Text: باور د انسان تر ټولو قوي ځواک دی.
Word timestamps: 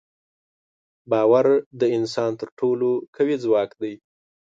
باور 1.11 1.47
د 1.79 1.81
انسان 1.97 2.31
تر 2.39 2.47
ټولو 2.59 2.89
قوي 3.15 3.35
ځواک 3.43 3.69
دی. 3.81 3.93